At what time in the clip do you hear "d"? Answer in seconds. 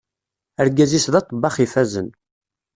1.13-1.15